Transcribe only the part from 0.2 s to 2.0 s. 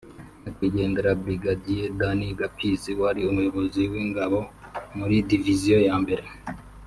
nyakwigendera Brigadier